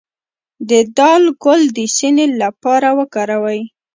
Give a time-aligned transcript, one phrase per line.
[0.69, 3.61] د دال ګل د سینې لپاره وکاروئ